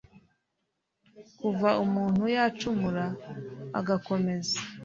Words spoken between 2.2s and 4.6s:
yacumura ugakomeza